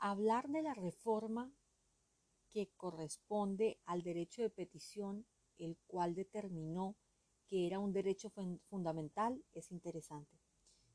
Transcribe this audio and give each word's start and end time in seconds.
hablar 0.00 0.48
de 0.48 0.62
la 0.62 0.74
reforma 0.74 1.52
que 2.50 2.70
corresponde 2.76 3.78
al 3.84 4.02
derecho 4.02 4.42
de 4.42 4.50
petición, 4.50 5.26
el 5.58 5.76
cual 5.86 6.14
determinó 6.14 6.96
que 7.46 7.66
era 7.66 7.78
un 7.78 7.92
derecho 7.92 8.30
fundamental, 8.68 9.44
es 9.52 9.70
interesante. 9.70 10.40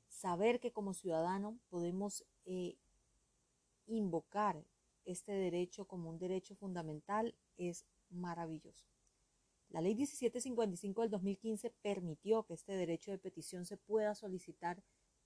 Saber 0.08 0.60
que 0.60 0.72
como 0.72 0.94
ciudadano 0.94 1.60
podemos 1.70 2.26
eh, 2.46 2.78
invocar 3.86 4.66
este 5.06 5.34
derecho 5.34 5.86
como 5.86 6.10
un 6.10 6.18
derecho 6.18 6.56
fundamental 6.56 7.36
es 7.58 7.86
maravilloso. 8.10 8.88
La 9.70 9.82
ley 9.82 9.96
1755 9.96 11.02
del 11.02 11.12
2015 11.12 11.70
permitió 11.82 12.44
que 12.44 12.54
este 12.54 12.74
derecho 12.74 13.12
de 13.12 13.18
petición 13.18 13.66
se 13.66 13.78
pueda 13.78 14.16
solicitar 14.16 14.82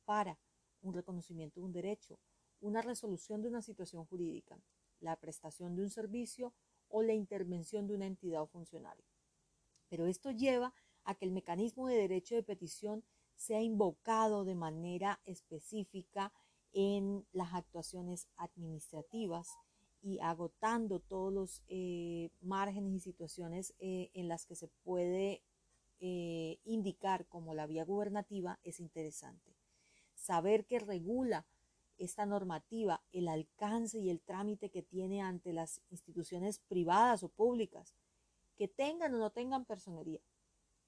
para 0.06 0.40
un 0.82 0.94
reconocimiento 0.94 1.60
de 1.60 1.66
un 1.66 1.72
derecho, 1.72 2.20
una 2.62 2.82
resolución 2.82 3.42
de 3.42 3.50
una 3.50 3.62
situación 3.62 4.06
jurídica, 4.06 4.60
la 5.00 5.16
prestación 5.16 5.76
de 5.76 5.84
un 5.84 5.90
servicio 5.90 6.54
o 6.88 7.02
la 7.02 7.14
intervención 7.14 7.88
de 7.88 7.96
una 7.96 8.08
entidad 8.08 8.42
o 8.42 8.48
funcionario. 8.48 9.06
Pero 9.90 10.06
esto 10.08 10.32
lleva 10.32 10.74
a 11.04 11.16
que 11.16 11.26
el 11.26 11.32
mecanismo 11.32 11.88
de 11.88 11.96
derecho 11.96 12.36
de 12.36 12.44
petición 12.44 13.04
sea 13.36 13.62
invocado 13.62 14.44
de 14.44 14.56
manera 14.56 15.22
específica 15.26 16.34
en 16.74 17.26
las 17.32 17.54
actuaciones 17.54 18.28
administrativas 18.36 19.50
y 20.02 20.20
agotando 20.20 21.00
todos 21.00 21.34
los 21.34 21.64
eh, 21.68 22.30
márgenes 22.42 22.94
y 22.94 23.00
situaciones 23.00 23.74
eh, 23.80 24.12
en 24.14 24.28
las 24.28 24.46
que 24.46 24.56
se 24.56 24.68
puede 24.68 25.42
eh, 26.00 26.60
indicar 26.64 27.28
como 27.28 27.54
la 27.54 27.66
vía 27.66 27.84
gubernativa 27.84 28.60
es 28.64 28.80
interesante. 28.80 29.56
Saber 30.14 30.66
que 30.66 30.80
regula 30.80 31.46
esta 32.00 32.26
normativa 32.26 33.04
el 33.12 33.28
alcance 33.28 34.00
y 34.00 34.10
el 34.10 34.22
trámite 34.22 34.70
que 34.70 34.82
tiene 34.82 35.22
ante 35.22 35.54
las 35.54 35.82
instituciones 35.90 36.60
privadas 36.60 37.24
o 37.24 37.30
públicas, 37.30 37.94
que 38.56 38.68
tengan 38.68 39.14
o 39.14 39.18
no 39.18 39.30
tengan 39.30 39.66
personería, 39.66 40.22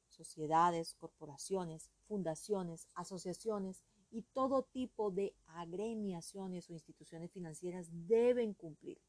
sociedades, 0.08 0.96
corporaciones, 0.96 1.92
fundaciones, 2.08 2.88
asociaciones 2.96 3.84
y 4.10 4.24
todo 4.34 4.64
tipo 4.64 5.12
de 5.12 5.36
agremiaciones 5.48 6.70
o 6.70 6.74
instituciones 6.74 7.32
financieras 7.32 7.88
deben 8.08 8.54
cumplir. 8.54 9.00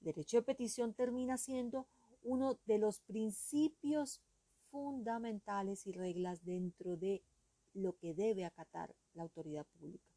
derecho 0.00 0.36
de 0.36 0.42
petición 0.42 0.94
termina 0.94 1.38
siendo 1.38 1.86
uno 2.22 2.58
de 2.66 2.78
los 2.78 3.00
principios 3.00 4.20
fundamentales 4.70 5.86
y 5.86 5.92
reglas 5.92 6.44
dentro 6.44 6.96
de 6.96 7.22
lo 7.72 7.96
que 7.96 8.14
debe 8.14 8.44
acatar 8.44 8.94
la 9.14 9.22
autoridad 9.22 9.66
pública 9.78 10.15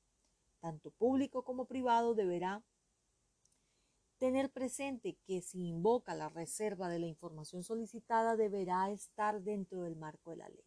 tanto 0.59 0.91
público 0.91 1.43
como 1.43 1.65
privado, 1.65 2.15
deberá 2.15 2.63
tener 4.17 4.51
presente 4.51 5.17
que 5.25 5.41
si 5.41 5.67
invoca 5.67 6.13
la 6.13 6.29
reserva 6.29 6.89
de 6.89 6.99
la 6.99 7.07
información 7.07 7.63
solicitada, 7.63 8.35
deberá 8.35 8.91
estar 8.91 9.41
dentro 9.41 9.81
del 9.83 9.95
marco 9.95 10.31
de 10.31 10.37
la 10.37 10.49
ley. 10.49 10.65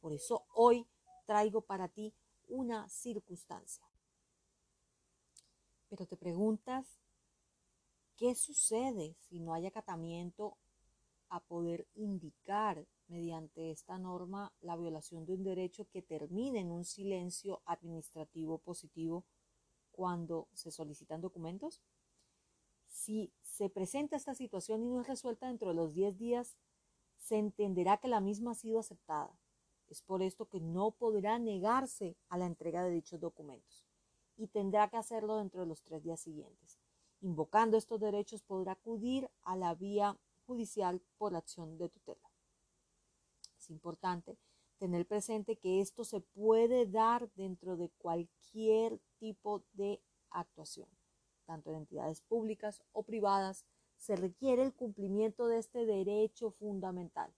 Por 0.00 0.12
eso 0.12 0.46
hoy 0.54 0.86
traigo 1.26 1.62
para 1.62 1.88
ti 1.88 2.14
una 2.48 2.88
circunstancia. 2.88 3.84
Pero 5.88 6.06
te 6.06 6.16
preguntas, 6.16 6.98
¿qué 8.16 8.34
sucede 8.34 9.16
si 9.20 9.40
no 9.40 9.54
hay 9.54 9.66
acatamiento 9.66 10.56
a 11.32 11.40
poder 11.40 11.88
indicar 11.94 12.86
mediante 13.08 13.70
esta 13.70 13.96
norma 13.96 14.52
la 14.60 14.76
violación 14.76 15.24
de 15.24 15.32
un 15.32 15.42
derecho 15.42 15.86
que 15.88 16.02
termine 16.02 16.60
en 16.60 16.70
un 16.70 16.84
silencio 16.84 17.62
administrativo 17.64 18.58
positivo 18.58 19.24
cuando 19.92 20.48
se 20.52 20.70
solicitan 20.70 21.22
documentos? 21.22 21.80
Si 22.86 23.32
se 23.40 23.70
presenta 23.70 24.16
esta 24.16 24.34
situación 24.34 24.82
y 24.82 24.90
no 24.90 25.00
es 25.00 25.08
resuelta 25.08 25.46
dentro 25.46 25.70
de 25.70 25.74
los 25.74 25.94
10 25.94 26.18
días, 26.18 26.58
se 27.16 27.38
entenderá 27.38 27.96
que 27.96 28.08
la 28.08 28.20
misma 28.20 28.50
ha 28.50 28.54
sido 28.54 28.78
aceptada. 28.78 29.34
Es 29.88 30.02
por 30.02 30.20
esto 30.22 30.50
que 30.50 30.60
no 30.60 30.90
podrá 30.90 31.38
negarse 31.38 32.14
a 32.28 32.36
la 32.36 32.44
entrega 32.44 32.84
de 32.84 32.90
dichos 32.90 33.20
documentos 33.20 33.86
y 34.36 34.48
tendrá 34.48 34.90
que 34.90 34.98
hacerlo 34.98 35.38
dentro 35.38 35.62
de 35.62 35.66
los 35.66 35.82
tres 35.82 36.02
días 36.02 36.20
siguientes. 36.20 36.78
Invocando 37.22 37.78
estos 37.78 38.00
derechos 38.00 38.42
podrá 38.42 38.72
acudir 38.72 39.30
a 39.42 39.56
la 39.56 39.74
vía 39.74 40.18
judicial 40.46 41.00
por 41.18 41.34
acción 41.34 41.78
de 41.78 41.88
tutela. 41.88 42.30
Es 43.58 43.70
importante 43.70 44.38
tener 44.78 45.06
presente 45.06 45.56
que 45.56 45.80
esto 45.80 46.04
se 46.04 46.20
puede 46.20 46.86
dar 46.86 47.30
dentro 47.34 47.76
de 47.76 47.90
cualquier 47.98 49.00
tipo 49.18 49.62
de 49.74 50.02
actuación, 50.30 50.88
tanto 51.44 51.70
en 51.70 51.76
entidades 51.76 52.20
públicas 52.22 52.82
o 52.92 53.04
privadas, 53.04 53.64
se 53.96 54.16
requiere 54.16 54.62
el 54.62 54.74
cumplimiento 54.74 55.46
de 55.46 55.58
este 55.58 55.86
derecho 55.86 56.50
fundamental. 56.50 57.32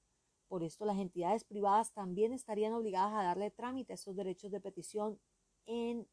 Por 0.49 0.63
esto 0.63 0.87
las 0.87 0.99
entidades 0.99 1.45
privadas 1.45 1.93
también 1.93 2.33
estarían 2.33 2.73
obligadas 2.73 3.13
a 3.13 3.25
darle 3.25 3.51
trámite 3.51 3.93
a 3.93 3.97
esos 3.97 4.17
derechos 4.17 4.51
de 4.51 4.61
petición 4.61 5.21
en 5.67 6.09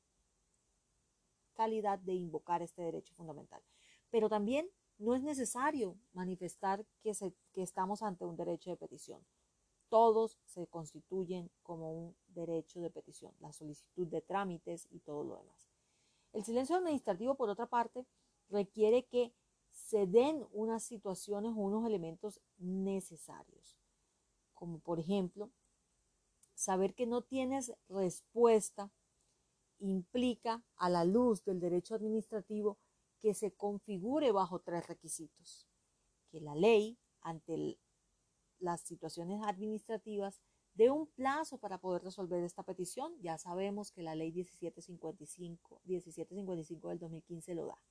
calidad 1.54 2.00
de 2.00 2.14
invocar 2.14 2.62
este 2.62 2.82
derecho 2.82 3.14
fundamental. 3.14 3.62
Pero 4.10 4.28
también 4.28 4.70
no 5.02 5.16
es 5.16 5.24
necesario 5.24 5.98
manifestar 6.14 6.86
que, 7.02 7.14
que 7.54 7.62
estamos 7.62 8.02
ante 8.02 8.26
un 8.26 8.36
derecho 8.36 8.70
de 8.70 8.78
petición 8.78 9.22
todos 9.92 10.40
se 10.46 10.68
constituyen 10.68 11.52
como 11.64 11.92
un 11.92 12.16
derecho 12.30 12.80
de 12.80 12.90
petición, 12.90 13.36
la 13.42 13.52
solicitud 13.52 14.08
de 14.08 14.22
trámites 14.22 14.88
y 14.90 15.00
todo 15.00 15.26
lo 15.26 15.36
demás. 15.36 15.70
El 16.32 16.46
silencio 16.46 16.78
administrativo, 16.78 17.36
por 17.36 17.50
otra 17.50 17.66
parte, 17.66 18.08
requiere 18.48 19.04
que 19.04 19.34
se 19.70 20.08
den 20.08 20.48
unas 20.54 20.84
situaciones 20.84 21.52
o 21.52 21.60
unos 21.60 21.86
elementos 21.86 22.40
necesarios, 22.58 23.78
como 24.54 24.80
por 24.80 24.98
ejemplo, 24.98 25.52
saber 26.56 26.96
que 26.96 27.06
no 27.06 27.22
tienes 27.22 27.74
respuesta 27.90 28.94
implica 29.80 30.64
a 30.78 30.90
la 30.90 31.04
luz 31.04 31.44
del 31.44 31.60
derecho 31.60 31.96
administrativo 31.96 32.78
que 33.22 33.34
se 33.34 33.54
configure 33.54 34.32
bajo 34.32 34.60
tres 34.60 34.88
requisitos, 34.88 35.68
que 36.30 36.42
la 36.42 36.56
ley 36.56 36.98
ante 37.22 37.78
las 38.60 38.82
situaciones 38.82 39.42
administrativas 39.44 40.42
de 40.74 40.90
un 40.90 41.08
plazo 41.08 41.58
para 41.58 41.80
poder 41.80 42.04
resolver 42.04 42.44
esta 42.44 42.64
petición. 42.64 43.14
Ya 43.22 43.38
sabemos 43.38 43.92
que 43.92 44.04
la 44.04 44.16
ley 44.16 44.32
1755, 44.32 45.82
1755 45.86 46.90
del 46.90 47.00
2015 47.00 47.56
lo 47.56 47.68
da. 47.68 47.82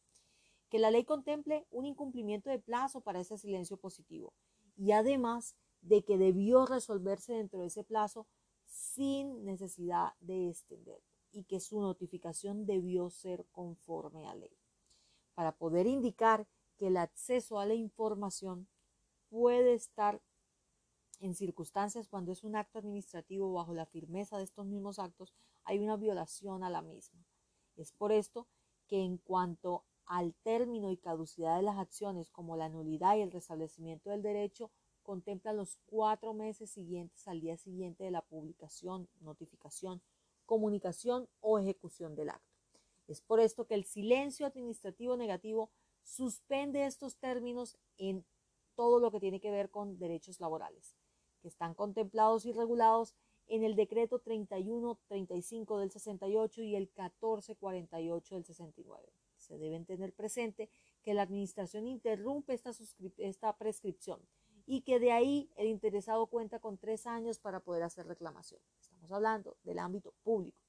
Que 0.68 0.78
la 0.78 0.90
ley 0.90 1.04
contemple 1.04 1.66
un 1.70 1.84
incumplimiento 1.84 2.50
de 2.50 2.58
plazo 2.58 3.00
para 3.00 3.20
ese 3.20 3.38
silencio 3.38 3.76
positivo 3.76 4.34
y 4.76 4.92
además 4.92 5.56
de 5.82 6.04
que 6.04 6.18
debió 6.18 6.66
resolverse 6.66 7.34
dentro 7.34 7.60
de 7.60 7.66
ese 7.66 7.84
plazo 7.84 8.26
sin 8.64 9.44
necesidad 9.44 10.12
de 10.20 10.48
extender 10.48 11.02
y 11.32 11.44
que 11.44 11.60
su 11.60 11.80
notificación 11.80 12.66
debió 12.66 13.10
ser 13.10 13.46
conforme 13.50 14.26
a 14.26 14.34
ley. 14.34 14.59
Para 15.34 15.52
poder 15.52 15.86
indicar 15.86 16.46
que 16.76 16.88
el 16.88 16.96
acceso 16.96 17.58
a 17.58 17.66
la 17.66 17.74
información 17.74 18.68
puede 19.28 19.74
estar 19.74 20.22
en 21.20 21.34
circunstancias 21.34 22.08
cuando 22.08 22.32
es 22.32 22.44
un 22.44 22.56
acto 22.56 22.78
administrativo 22.78 23.52
bajo 23.52 23.74
la 23.74 23.86
firmeza 23.86 24.38
de 24.38 24.44
estos 24.44 24.66
mismos 24.66 24.98
actos, 24.98 25.34
hay 25.64 25.78
una 25.78 25.96
violación 25.96 26.64
a 26.64 26.70
la 26.70 26.82
misma. 26.82 27.24
Es 27.76 27.92
por 27.92 28.12
esto 28.12 28.48
que 28.86 29.04
en 29.04 29.18
cuanto 29.18 29.84
al 30.06 30.34
término 30.42 30.90
y 30.90 30.96
caducidad 30.96 31.56
de 31.56 31.62
las 31.62 31.78
acciones, 31.78 32.30
como 32.30 32.56
la 32.56 32.68
nulidad 32.68 33.16
y 33.16 33.20
el 33.20 33.30
restablecimiento 33.30 34.10
del 34.10 34.22
derecho, 34.22 34.72
contempla 35.02 35.52
los 35.52 35.78
cuatro 35.86 36.34
meses 36.34 36.70
siguientes 36.70 37.28
al 37.28 37.40
día 37.40 37.56
siguiente 37.56 38.04
de 38.04 38.10
la 38.10 38.22
publicación, 38.22 39.08
notificación, 39.20 40.02
comunicación 40.46 41.28
o 41.40 41.58
ejecución 41.58 42.16
del 42.16 42.30
acto. 42.30 42.49
Es 43.10 43.20
por 43.20 43.40
esto 43.40 43.66
que 43.66 43.74
el 43.74 43.84
silencio 43.84 44.46
administrativo 44.46 45.16
negativo 45.16 45.70
suspende 46.02 46.86
estos 46.86 47.16
términos 47.16 47.76
en 47.98 48.24
todo 48.76 49.00
lo 49.00 49.10
que 49.10 49.20
tiene 49.20 49.40
que 49.40 49.50
ver 49.50 49.70
con 49.70 49.98
derechos 49.98 50.40
laborales 50.40 50.96
que 51.40 51.48
están 51.48 51.74
contemplados 51.74 52.44
y 52.46 52.52
regulados 52.52 53.14
en 53.48 53.64
el 53.64 53.74
decreto 53.74 54.20
3135 54.20 55.78
del 55.78 55.90
68 55.90 56.62
y 56.62 56.76
el 56.76 56.82
1448 56.82 58.34
del 58.36 58.44
69. 58.44 59.12
Se 59.36 59.58
deben 59.58 59.86
tener 59.86 60.12
presente 60.12 60.70
que 61.02 61.14
la 61.14 61.22
administración 61.22 61.86
interrumpe 61.86 62.52
esta, 62.52 62.70
esta 63.18 63.56
prescripción 63.56 64.20
y 64.66 64.82
que 64.82 65.00
de 65.00 65.10
ahí 65.10 65.50
el 65.56 65.66
interesado 65.66 66.26
cuenta 66.26 66.60
con 66.60 66.78
tres 66.78 67.06
años 67.06 67.40
para 67.40 67.60
poder 67.60 67.82
hacer 67.82 68.06
reclamación. 68.06 68.60
Estamos 68.78 69.10
hablando 69.10 69.56
del 69.64 69.80
ámbito 69.80 70.14
público. 70.22 70.59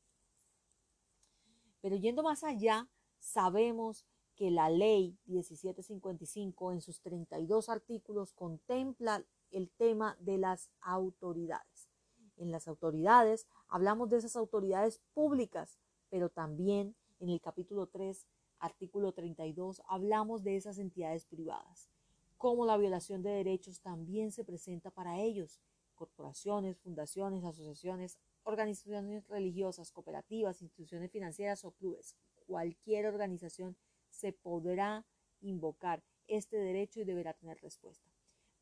Pero 1.82 1.96
yendo 1.96 2.24
más 2.24 2.44
allá, 2.44 2.88
sabemos 3.20 4.06
que 4.36 4.52
la 4.52 4.70
ley 4.70 5.18
1755 5.26 6.72
en 6.72 6.82
sus 6.82 7.02
32 7.02 7.70
artículos 7.70 8.34
contempla 8.34 9.24
el 9.52 9.70
tema 9.70 10.16
de 10.20 10.38
las 10.38 10.72
autoridades. 10.82 11.90
En 12.38 12.52
las 12.52 12.68
autoridades 12.68 13.48
hablamos 13.68 14.10
de 14.10 14.18
esas 14.18 14.36
autoridades 14.36 15.00
públicas, 15.14 15.78
pero 16.10 16.30
también 16.30 16.96
en 17.20 17.30
el 17.30 17.42
capítulo 17.42 17.88
3 17.88 18.26
artículo 18.62 19.12
32, 19.12 19.82
hablamos 19.88 20.44
de 20.44 20.56
esas 20.56 20.78
entidades 20.78 21.26
privadas, 21.26 21.90
cómo 22.38 22.66
la 22.66 22.78
violación 22.78 23.24
de 23.24 23.32
derechos 23.32 23.82
también 23.82 24.32
se 24.32 24.44
presenta 24.44 24.92
para 24.92 25.20
ellos, 25.20 25.60
corporaciones, 26.02 26.80
fundaciones, 26.80 27.44
asociaciones, 27.44 28.18
organizaciones 28.42 29.28
religiosas, 29.28 29.92
cooperativas, 29.92 30.64
instituciones 30.64 31.12
financieras 31.12 31.64
o 31.64 31.74
clubes. 31.74 32.16
Cualquier 32.48 33.06
organización 33.06 33.78
se 34.10 34.34
podrá 34.34 35.06
invocar 35.42 36.04
este 36.26 36.58
derecho 36.58 37.02
y 37.02 37.04
deberá 37.04 37.36
tener 37.36 37.62
respuesta. 37.62 38.10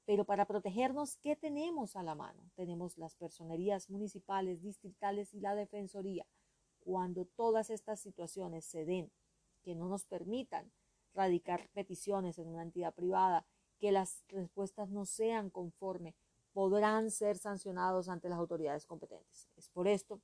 Pero 0.03 0.25
para 0.25 0.47
protegernos, 0.47 1.15
¿qué 1.15 1.37
tenemos 1.37 1.95
a 1.95 2.03
la 2.03 2.13
mano? 2.13 2.51
Tenemos 2.55 2.97
las 2.97 3.15
personerías 3.15 3.89
municipales, 3.89 4.61
distritales 4.61 5.33
y 5.33 5.39
la 5.39 5.55
defensoría. 5.55 6.27
Cuando 6.79 7.23
todas 7.23 7.69
estas 7.69 8.01
situaciones 8.01 8.65
se 8.65 8.83
den, 8.83 9.13
que 9.61 9.75
no 9.75 9.87
nos 9.87 10.03
permitan 10.05 10.73
radicar 11.13 11.69
peticiones 11.69 12.37
en 12.37 12.49
una 12.49 12.63
entidad 12.63 12.93
privada, 12.93 13.45
que 13.77 13.93
las 13.93 14.25
respuestas 14.27 14.89
no 14.89 15.05
sean 15.05 15.49
conforme, 15.49 16.15
podrán 16.53 17.11
ser 17.11 17.37
sancionados 17.37 18.09
ante 18.09 18.29
las 18.29 18.39
autoridades 18.39 18.85
competentes. 18.85 19.49
Es 19.55 19.69
por 19.69 19.87
esto 19.87 20.21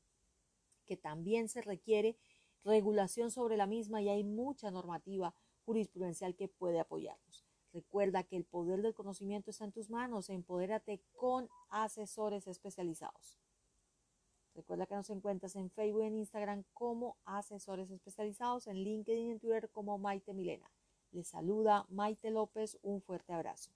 que 0.86 0.98
también 0.98 1.50
se 1.50 1.62
requiere 1.62 2.18
regulación 2.64 3.32
sobre 3.32 3.58
la 3.58 3.68
misma 3.68 4.02
y 4.02 4.10
hay 4.10 4.24
mucha 4.24 4.72
normativa 4.72 5.36
jurisprudencial 5.66 6.36
que 6.36 6.48
puede 6.48 6.80
apoyarnos. 6.80 7.46
Recuerda 7.74 8.24
que 8.24 8.38
el 8.38 8.46
poder 8.46 8.82
del 8.82 8.94
conocimiento 8.94 9.52
está 9.52 9.66
en 9.66 9.74
tus 9.74 9.90
manos. 9.90 10.30
Empodérate 10.30 11.02
con 11.12 11.50
asesores 11.70 12.48
especializados. 12.48 13.38
Recuerda 14.54 14.86
que 14.86 14.96
nos 14.96 15.10
encuentras 15.10 15.58
en 15.58 15.70
Facebook 15.70 16.04
y 16.04 16.08
en 16.08 16.16
Instagram 16.16 16.64
como 16.74 17.18
asesores 17.26 17.92
especializados, 17.92 18.68
en 18.68 18.78
LinkedIn 18.78 19.28
y 19.28 19.32
en 19.32 19.40
Twitter 19.40 19.70
como 19.70 19.98
Maite 19.98 20.34
Milena. 20.34 20.72
Les 21.12 21.28
saluda 21.28 21.86
Maite 21.90 22.32
López. 22.32 22.80
Un 22.82 23.02
fuerte 23.02 23.34
abrazo. 23.34 23.72